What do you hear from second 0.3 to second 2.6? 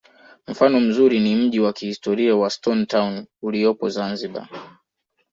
mfano mzuri ni mji wa kihistoria wa